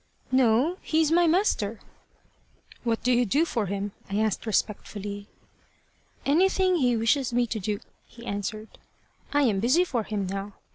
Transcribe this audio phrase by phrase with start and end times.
[0.31, 0.77] "No.
[0.81, 1.79] He's my master."
[2.83, 5.27] "What do you do for him?" I asked respectfully.
[6.25, 8.79] "Anything he wishes me to do," he answered.
[9.31, 10.53] "I am busy for him now.